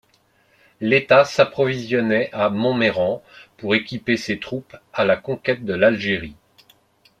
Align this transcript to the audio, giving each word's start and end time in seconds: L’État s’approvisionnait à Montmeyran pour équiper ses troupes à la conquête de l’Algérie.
L’État 0.79 1.25
s’approvisionnait 1.25 2.31
à 2.33 2.49
Montmeyran 2.49 3.21
pour 3.57 3.75
équiper 3.75 4.17
ses 4.17 4.39
troupes 4.39 4.75
à 4.93 5.05
la 5.05 5.15
conquête 5.15 5.63
de 5.63 5.75
l’Algérie. 5.75 6.35